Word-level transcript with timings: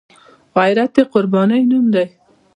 غیرت 0.55 0.91
د 0.95 0.97
قربانۍ 1.13 1.61
نوم 1.71 1.85
دی 1.93 2.05